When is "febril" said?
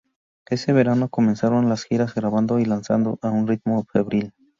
3.85-4.33